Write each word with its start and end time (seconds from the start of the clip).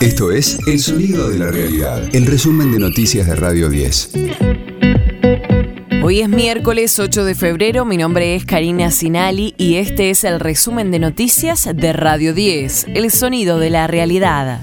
Esto 0.00 0.32
es 0.32 0.58
El 0.66 0.78
Sonido 0.78 1.28
de 1.28 1.38
la 1.38 1.50
Realidad, 1.50 2.02
el 2.14 2.24
resumen 2.24 2.72
de 2.72 2.78
noticias 2.78 3.26
de 3.26 3.36
Radio 3.36 3.68
10. 3.68 4.12
Hoy 6.02 6.20
es 6.20 6.28
miércoles 6.30 6.98
8 6.98 7.22
de 7.22 7.34
febrero, 7.34 7.84
mi 7.84 7.98
nombre 7.98 8.34
es 8.34 8.46
Karina 8.46 8.90
Sinali 8.90 9.54
y 9.58 9.74
este 9.74 10.08
es 10.08 10.24
el 10.24 10.40
resumen 10.40 10.90
de 10.90 11.00
noticias 11.00 11.68
de 11.74 11.92
Radio 11.92 12.32
10, 12.32 12.86
El 12.94 13.10
Sonido 13.10 13.58
de 13.58 13.68
la 13.68 13.88
Realidad. 13.88 14.62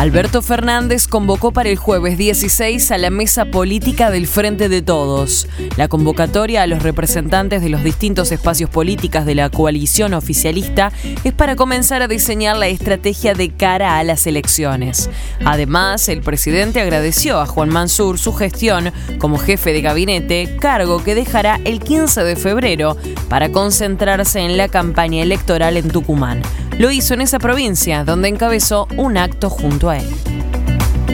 Alberto 0.00 0.40
Fernández 0.40 1.06
convocó 1.06 1.52
para 1.52 1.68
el 1.68 1.76
jueves 1.76 2.16
16 2.16 2.90
a 2.90 2.96
la 2.96 3.10
mesa 3.10 3.44
política 3.44 4.10
del 4.10 4.26
Frente 4.26 4.70
de 4.70 4.80
Todos. 4.80 5.46
La 5.76 5.88
convocatoria 5.88 6.62
a 6.62 6.66
los 6.66 6.82
representantes 6.82 7.60
de 7.60 7.68
los 7.68 7.84
distintos 7.84 8.32
espacios 8.32 8.70
políticos 8.70 9.26
de 9.26 9.34
la 9.34 9.50
coalición 9.50 10.14
oficialista 10.14 10.90
es 11.22 11.34
para 11.34 11.54
comenzar 11.54 12.00
a 12.00 12.08
diseñar 12.08 12.56
la 12.56 12.68
estrategia 12.68 13.34
de 13.34 13.50
cara 13.50 13.98
a 13.98 14.02
las 14.02 14.26
elecciones. 14.26 15.10
Además, 15.44 16.08
el 16.08 16.22
presidente 16.22 16.80
agradeció 16.80 17.38
a 17.38 17.44
Juan 17.44 17.68
Mansur 17.68 18.18
su 18.18 18.32
gestión 18.32 18.94
como 19.18 19.36
jefe 19.36 19.74
de 19.74 19.82
gabinete, 19.82 20.56
cargo 20.62 21.04
que 21.04 21.14
dejará 21.14 21.60
el 21.66 21.80
15 21.80 22.24
de 22.24 22.36
febrero 22.36 22.96
para 23.28 23.52
concentrarse 23.52 24.40
en 24.40 24.56
la 24.56 24.68
campaña 24.68 25.22
electoral 25.22 25.76
en 25.76 25.90
Tucumán. 25.90 26.40
Lo 26.80 26.90
hizo 26.90 27.12
en 27.12 27.20
esa 27.20 27.38
provincia, 27.38 28.04
donde 28.04 28.28
encabezó 28.28 28.88
un 28.96 29.18
acto 29.18 29.50
junto 29.50 29.90
a 29.90 29.98
él. 29.98 30.08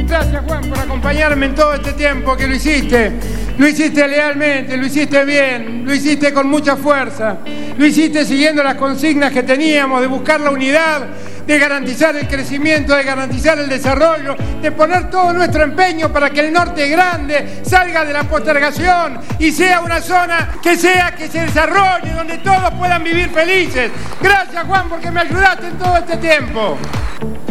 Gracias 0.06 0.44
Juan 0.46 0.68
por 0.68 0.78
acompañarme 0.78 1.46
en 1.46 1.56
todo 1.56 1.74
este 1.74 1.92
tiempo 1.94 2.36
que 2.36 2.46
lo 2.46 2.54
hiciste. 2.54 3.10
Lo 3.58 3.66
hiciste 3.66 4.06
lealmente, 4.06 4.76
lo 4.76 4.86
hiciste 4.86 5.24
bien, 5.24 5.82
lo 5.84 5.92
hiciste 5.92 6.32
con 6.32 6.48
mucha 6.48 6.76
fuerza, 6.76 7.38
lo 7.76 7.84
hiciste 7.84 8.24
siguiendo 8.24 8.62
las 8.62 8.76
consignas 8.76 9.32
que 9.32 9.42
teníamos 9.42 10.00
de 10.02 10.06
buscar 10.06 10.40
la 10.40 10.52
unidad, 10.52 11.08
de 11.46 11.58
garantizar 11.58 12.16
el 12.16 12.26
crecimiento, 12.26 12.94
de 12.94 13.04
garantizar 13.04 13.58
el 13.58 13.68
desarrollo, 13.68 14.36
de 14.60 14.72
poner 14.72 15.08
todo 15.10 15.32
nuestro 15.32 15.62
empeño 15.62 16.12
para 16.12 16.30
que 16.30 16.40
el 16.40 16.52
norte 16.52 16.88
grande 16.88 17.62
salga 17.64 18.04
de 18.04 18.12
la 18.12 18.24
postergación 18.24 19.20
y 19.38 19.52
sea 19.52 19.80
una 19.80 20.00
zona 20.00 20.56
que 20.62 20.76
sea 20.76 21.14
que 21.14 21.28
se 21.28 21.42
desarrolle, 21.42 22.12
donde 22.12 22.38
todos 22.38 22.72
puedan 22.74 23.04
vivir 23.04 23.30
felices. 23.30 23.90
Gracias 24.20 24.64
Juan 24.64 24.88
porque 24.88 25.10
me 25.10 25.20
ayudaste 25.20 25.68
en 25.68 25.78
todo 25.78 25.96
este 25.96 26.16
tiempo. 26.16 26.78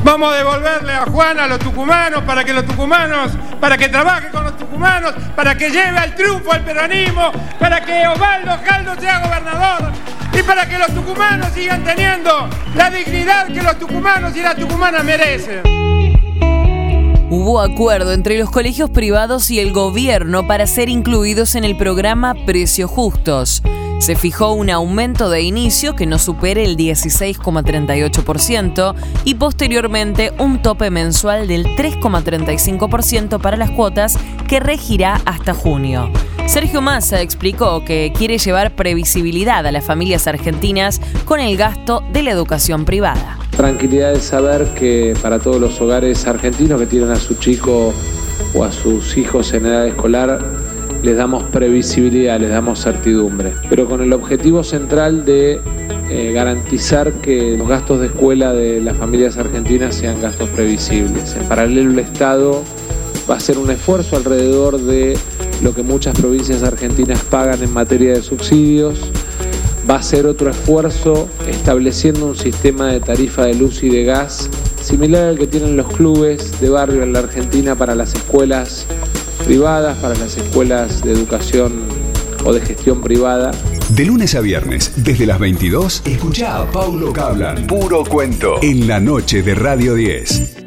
Vamos 0.04 0.34
a 0.34 0.38
devolverle 0.38 0.94
a 0.94 1.06
Juan 1.06 1.40
a 1.40 1.48
los 1.48 1.58
tucumanos 1.60 2.22
para 2.24 2.44
que 2.44 2.54
los 2.54 2.66
tucumanos, 2.66 3.32
para 3.60 3.76
que 3.76 3.90
trabaje 3.90 4.30
con 4.30 4.44
los 4.44 4.56
tucumanos, 4.56 5.16
para 5.36 5.56
que 5.56 5.72
lleve 5.72 5.98
al 5.98 6.14
triunfo 6.14 6.52
al 6.52 6.64
peronismo, 6.64 7.32
para 7.60 7.82
que 7.82 8.06
Osvaldo 8.08 8.60
Caldo 8.64 8.94
sea 9.00 9.20
gobernador 9.20 9.92
y 10.38 10.44
para 10.44 10.68
que 10.68 10.78
los 10.78 10.94
tucumanos 10.94 11.48
sigan 11.54 11.82
teniendo 11.84 12.50
la 12.76 12.90
dignidad 12.90 13.48
que 13.48 13.62
los 13.62 13.80
tucumanos 13.80 14.36
y 14.36 14.42
las 14.42 14.56
tucumanas 14.56 15.04
merecen. 15.04 15.62
Hubo 17.30 17.60
acuerdo 17.60 18.14
entre 18.14 18.38
los 18.38 18.52
colegios 18.52 18.90
privados 18.90 19.52
y 19.52 19.60
el 19.60 19.74
gobierno 19.74 20.48
para 20.48 20.68
ser 20.68 20.90
incluidos 20.90 21.56
en 21.56 21.64
el 21.64 21.78
programa 21.78 22.36
Precios 22.46 22.92
Justos. 22.92 23.64
Se 24.00 24.16
fijó 24.16 24.52
un 24.52 24.70
aumento 24.70 25.30
de 25.30 25.42
inicio 25.42 25.96
que 25.96 26.06
no 26.06 26.20
supere 26.20 26.66
el 26.66 26.78
16,38% 26.78 28.94
y 29.24 29.36
posteriormente 29.36 30.34
un 30.38 30.62
tope 30.62 30.90
mensual 30.92 31.48
del 31.48 31.66
3,35% 31.66 33.40
para 33.40 33.56
las 33.58 33.72
cuotas 33.72 34.18
que 34.48 34.60
regirá 34.60 35.22
hasta 35.26 35.54
junio. 35.54 36.12
Sergio 36.48 36.80
Massa 36.80 37.22
explicó 37.22 37.84
que 37.84 38.14
quiere 38.16 38.38
llevar 38.38 38.76
previsibilidad 38.76 39.66
a 39.66 39.72
las 39.72 39.84
familias 39.84 40.28
argentinas 40.28 41.02
con 41.26 41.40
el 41.40 41.58
gasto 41.58 42.04
de 42.14 42.22
la 42.22 42.32
educación 42.32 42.86
privada. 42.86 43.40
Tranquilidad 43.52 44.14
de 44.14 44.22
saber 44.22 44.66
que 44.76 45.16
para 45.22 45.40
todos 45.40 45.60
los 45.60 45.82
hogares 45.82 46.28
argentinos 46.28 46.80
que 46.80 46.86
tienen 46.86 47.10
a 47.10 47.16
su 47.16 47.36
chico 47.36 47.94
o 48.54 48.64
a 48.64 48.72
sus 48.72 49.18
hijos 49.18 49.54
en 49.54 49.66
edad 49.66 49.88
escolar, 49.88 50.40
les 51.04 51.18
damos 51.18 51.44
previsibilidad, 51.46 52.40
les 52.40 52.52
damos 52.52 52.80
certidumbre, 52.80 53.52
pero 53.68 53.88
con 53.88 54.02
el 54.02 54.14
objetivo 54.14 54.64
central 54.64 55.26
de 55.26 55.60
eh, 56.10 56.32
garantizar 56.32 57.12
que 57.14 57.58
los 57.58 57.68
gastos 57.68 58.00
de 58.00 58.08
escuela 58.08 58.54
de 58.54 58.82
las 58.82 58.96
familias 58.98 59.38
argentinas 59.38 59.96
sean 59.96 60.22
gastos 60.22 60.48
previsibles. 60.50 61.36
En 61.36 61.48
paralelo 61.50 61.92
el 61.92 62.00
Estado 62.00 62.64
va 63.30 63.34
a 63.34 63.38
hacer 63.38 63.58
un 63.58 63.72
esfuerzo 63.72 64.16
alrededor 64.16 64.80
de 64.80 65.18
lo 65.66 65.74
que 65.74 65.82
muchas 65.82 66.16
provincias 66.16 66.62
argentinas 66.62 67.20
pagan 67.24 67.64
en 67.64 67.74
materia 67.74 68.14
de 68.14 68.22
subsidios. 68.22 69.00
Va 69.90 69.96
a 69.96 70.00
hacer 70.00 70.28
otro 70.28 70.52
esfuerzo 70.52 71.28
estableciendo 71.48 72.28
un 72.28 72.36
sistema 72.36 72.88
de 72.88 73.00
tarifa 73.00 73.46
de 73.46 73.56
luz 73.56 73.82
y 73.82 73.90
de 73.90 74.04
gas 74.04 74.48
similar 74.80 75.24
al 75.24 75.40
que 75.40 75.48
tienen 75.48 75.76
los 75.76 75.92
clubes 75.92 76.62
de 76.62 76.70
barrio 76.70 77.02
en 77.02 77.14
la 77.14 77.20
Argentina 77.20 77.76
para 77.76 77.96
las 77.96 78.14
escuelas 78.14 78.86
privadas, 79.44 79.98
para 79.98 80.14
las 80.14 80.38
escuelas 80.38 81.04
de 81.04 81.14
educación 81.14 81.74
o 82.44 82.54
de 82.54 82.62
gestión 82.62 83.02
privada. 83.02 83.52
De 83.90 84.06
lunes 84.06 84.36
a 84.36 84.42
viernes, 84.42 84.92
desde 84.98 85.26
las 85.26 85.40
22, 85.40 86.04
escucha 86.06 86.62
a 86.62 86.72
Paulo 86.72 87.12
Cablan. 87.12 87.66
Puro 87.66 88.04
cuento. 88.04 88.62
En 88.62 88.88
la 88.88 89.00
noche 89.00 89.42
de 89.42 89.56
Radio 89.56 89.96
10. 89.96 90.65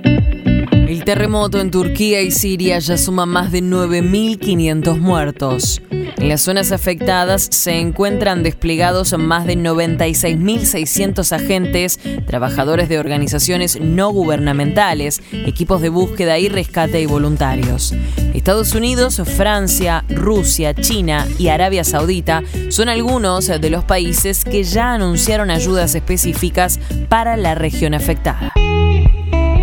El 0.89 1.05
terremoto 1.05 1.61
en 1.61 1.71
Turquía 1.71 2.23
y 2.23 2.31
Siria 2.31 2.79
ya 2.79 2.97
suma 2.97 3.27
más 3.27 3.53
de 3.53 3.63
9.500 3.63 4.99
muertos. 4.99 5.83
En 5.91 6.31
las 6.31 6.41
zonas 6.41 6.73
afectadas 6.73 7.47
se 7.51 7.79
encuentran 7.79 8.43
desplegados 8.43 9.13
más 9.19 9.47
de 9.47 9.59
96.600 9.59 11.31
agentes, 11.33 12.01
trabajadores 12.27 12.89
de 12.89 12.99
organizaciones 12.99 13.79
no 13.83 14.09
gubernamentales, 14.13 15.21
equipos 15.31 15.83
de 15.83 15.91
búsqueda 15.91 16.39
y 16.39 16.49
rescate 16.49 17.03
y 17.03 17.07
voluntarios. 17.07 17.93
Estados 18.33 18.75
Unidos, 18.75 19.21
Francia, 19.37 20.07
Rusia, 20.09 20.73
China 20.73 21.29
y 21.39 21.49
Arabia 21.49 21.85
Saudita 21.85 22.43
son 22.71 22.89
algunos 22.89 23.49
de 23.49 23.71
los 23.71 23.85
países 23.85 24.43
que 24.43 24.65
ya 24.65 24.95
anunciaron 24.95 25.51
ayudas 25.51 25.95
específicas 25.95 26.81
para 27.11 27.37
la 27.37 27.55
región 27.55 27.93
afectada. 27.93 28.48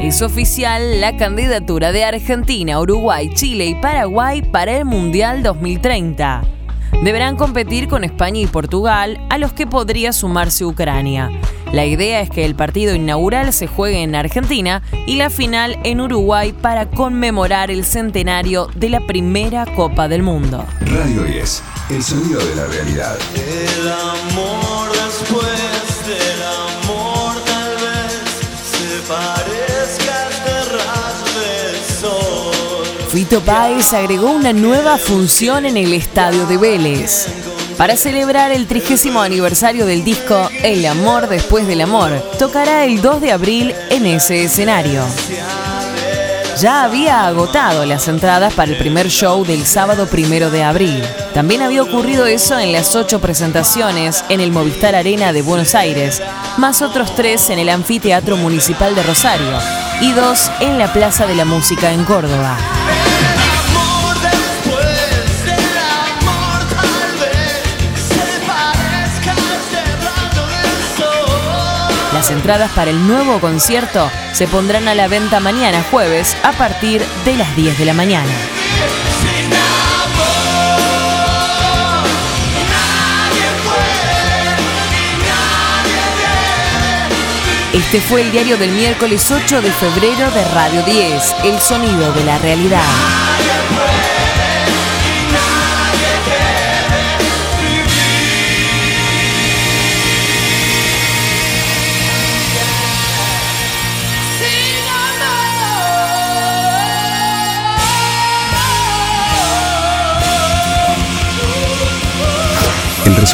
Es 0.05 0.21
oficial 0.21 1.01
la 1.01 1.17
candidatura 1.17 1.91
de 1.91 2.03
Argentina, 2.03 2.79
Uruguay, 2.79 3.31
Chile 3.33 3.65
y 3.65 3.73
Paraguay 3.73 4.43
para 4.43 4.77
el 4.77 4.85
Mundial 4.85 5.41
2030. 5.41 6.43
Deberán 7.03 7.35
competir 7.35 7.87
con 7.87 8.03
España 8.03 8.39
y 8.39 8.45
Portugal, 8.45 9.19
a 9.31 9.39
los 9.39 9.51
que 9.51 9.65
podría 9.65 10.13
sumarse 10.13 10.63
Ucrania. 10.63 11.31
La 11.73 11.85
idea 11.85 12.21
es 12.21 12.29
que 12.29 12.45
el 12.45 12.53
partido 12.53 12.93
inaugural 12.93 13.51
se 13.51 13.65
juegue 13.65 14.03
en 14.03 14.13
Argentina 14.13 14.83
y 15.07 15.15
la 15.15 15.31
final 15.31 15.79
en 15.83 15.99
Uruguay 15.99 16.53
para 16.53 16.87
conmemorar 16.87 17.71
el 17.71 17.83
centenario 17.83 18.67
de 18.75 18.89
la 18.89 18.99
primera 19.07 19.65
Copa 19.65 20.07
del 20.07 20.21
Mundo. 20.21 20.65
Radio 20.81 21.23
10, 21.23 21.63
el 21.89 22.03
sonido 22.03 22.45
de 22.45 22.55
la 22.55 22.67
realidad. 22.67 23.17
El 23.33 23.89
amor 23.89 24.64
Fito 33.35 33.45
Páez 33.45 33.91
agregó 33.91 34.31
una 34.31 34.53
nueva 34.53 34.97
función 34.97 35.65
en 35.65 35.75
el 35.75 35.91
estadio 35.91 36.45
de 36.45 36.55
Vélez. 36.57 37.27
Para 37.75 37.97
celebrar 37.97 38.53
el 38.53 38.65
trigésimo 38.65 39.21
aniversario 39.21 39.85
del 39.85 40.05
disco 40.05 40.49
El 40.63 40.85
amor 40.85 41.27
después 41.27 41.67
del 41.67 41.81
amor, 41.81 42.13
tocará 42.39 42.85
el 42.85 43.01
2 43.01 43.19
de 43.19 43.33
abril 43.33 43.75
en 43.89 44.05
ese 44.05 44.45
escenario. 44.45 45.03
Ya 46.61 46.85
había 46.85 47.27
agotado 47.27 47.85
las 47.85 48.07
entradas 48.07 48.53
para 48.53 48.71
el 48.71 48.77
primer 48.77 49.09
show 49.09 49.43
del 49.43 49.65
sábado 49.65 50.07
primero 50.07 50.49
de 50.49 50.63
abril. 50.63 51.03
También 51.33 51.61
había 51.61 51.83
ocurrido 51.83 52.27
eso 52.27 52.57
en 52.57 52.71
las 52.71 52.95
ocho 52.95 53.19
presentaciones 53.19 54.23
en 54.29 54.39
el 54.39 54.53
Movistar 54.53 54.95
Arena 54.95 55.33
de 55.33 55.41
Buenos 55.41 55.75
Aires, 55.75 56.21
más 56.57 56.81
otros 56.81 57.13
tres 57.17 57.49
en 57.49 57.59
el 57.59 57.67
Anfiteatro 57.67 58.37
Municipal 58.37 58.95
de 58.95 59.03
Rosario 59.03 59.59
y 59.99 60.13
dos 60.13 60.49
en 60.61 60.79
la 60.79 60.93
Plaza 60.93 61.27
de 61.27 61.35
la 61.35 61.43
Música 61.43 61.91
en 61.91 62.05
Córdoba. 62.05 62.57
Las 72.25 72.31
entradas 72.31 72.71
para 72.71 72.89
el 72.89 73.07
nuevo 73.07 73.39
concierto 73.39 74.09
se 74.33 74.47
pondrán 74.47 74.87
a 74.87 74.95
la 74.95 75.07
venta 75.07 75.39
mañana 75.39 75.85
jueves 75.91 76.35
a 76.41 76.53
partir 76.53 77.05
de 77.23 77.37
las 77.37 77.55
10 77.55 77.77
de 77.77 77.85
la 77.85 77.93
mañana. 77.93 78.31
Este 87.73 88.01
fue 88.01 88.21
el 88.21 88.31
diario 88.31 88.57
del 88.57 88.71
miércoles 88.71 89.29
8 89.29 89.61
de 89.61 89.71
febrero 89.71 90.31
de 90.31 90.45
Radio 90.45 90.81
10, 90.81 91.35
El 91.43 91.59
Sonido 91.59 92.11
de 92.11 92.23
la 92.23 92.39
Realidad. 92.39 92.81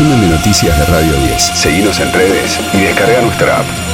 Resumen 0.02 0.22
de 0.22 0.36
noticias 0.36 0.80
de 0.80 0.86
Radio 0.86 1.14
10. 1.28 1.42
Seguimos 1.54 2.00
en 2.00 2.12
redes 2.12 2.60
y 2.74 2.82
descarga 2.82 3.22
nuestra 3.22 3.60
app. 3.60 3.91